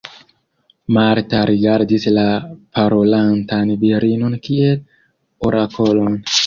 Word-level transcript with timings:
Marta 0.95 1.41
rigardis 1.49 2.09
la 2.17 2.25
parolantan 2.79 3.77
virinon 3.85 4.39
kiel 4.49 4.85
orakolon. 5.51 6.23